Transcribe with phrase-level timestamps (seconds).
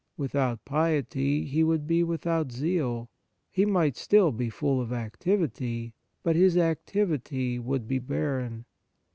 [0.17, 3.07] Without piety he would be without zeal;
[3.51, 5.93] he might still be full of activity,
[6.23, 8.65] but his activity would be barren.